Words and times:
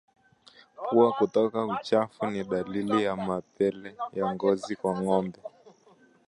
Pua 0.89 1.11
kutoa 1.11 1.65
uchafu 1.81 2.25
ni 2.27 2.43
dalili 2.43 3.03
ya 3.03 3.15
mapele 3.15 3.95
ya 4.13 4.33
ngozi 4.35 4.75
kwa 4.75 5.01
ngombe 5.01 5.39